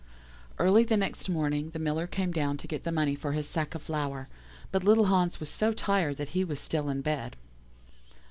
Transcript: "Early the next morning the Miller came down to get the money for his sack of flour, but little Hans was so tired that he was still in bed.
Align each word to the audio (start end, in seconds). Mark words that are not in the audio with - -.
"Early 0.57 0.83
the 0.83 0.97
next 0.97 1.29
morning 1.29 1.69
the 1.73 1.77
Miller 1.77 2.07
came 2.07 2.31
down 2.31 2.57
to 2.57 2.67
get 2.67 2.85
the 2.85 2.91
money 2.91 3.13
for 3.13 3.33
his 3.33 3.47
sack 3.47 3.75
of 3.75 3.83
flour, 3.83 4.29
but 4.71 4.83
little 4.83 5.05
Hans 5.05 5.39
was 5.39 5.47
so 5.49 5.73
tired 5.73 6.17
that 6.17 6.29
he 6.29 6.43
was 6.43 6.59
still 6.59 6.89
in 6.89 7.01
bed. 7.01 7.35